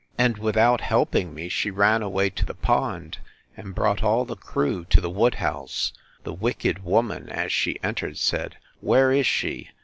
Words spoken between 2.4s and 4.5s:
the pond, and brought all the